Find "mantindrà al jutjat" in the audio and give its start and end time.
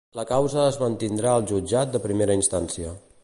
0.83-1.93